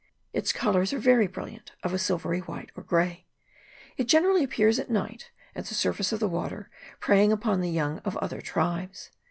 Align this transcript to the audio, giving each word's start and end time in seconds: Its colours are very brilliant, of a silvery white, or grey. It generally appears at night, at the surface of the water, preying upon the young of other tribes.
Its 0.33 0.51
colours 0.51 0.93
are 0.93 0.97
very 0.97 1.27
brilliant, 1.27 1.73
of 1.83 1.93
a 1.93 1.99
silvery 1.99 2.39
white, 2.39 2.71
or 2.75 2.81
grey. 2.81 3.27
It 3.97 4.07
generally 4.07 4.43
appears 4.43 4.79
at 4.79 4.89
night, 4.89 5.29
at 5.53 5.67
the 5.67 5.75
surface 5.75 6.11
of 6.11 6.19
the 6.19 6.27
water, 6.27 6.71
preying 6.99 7.31
upon 7.31 7.61
the 7.61 7.69
young 7.69 7.99
of 7.99 8.17
other 8.17 8.41
tribes. 8.41 9.11